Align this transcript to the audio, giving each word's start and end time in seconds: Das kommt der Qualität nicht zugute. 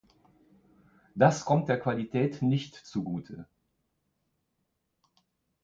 Das 1.13 1.45
kommt 1.45 1.69
der 1.69 1.79
Qualität 1.79 2.41
nicht 2.41 2.73
zugute. 2.73 3.45